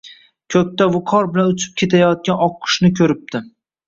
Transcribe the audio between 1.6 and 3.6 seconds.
ketayotgan oqqushni ko‘ribdi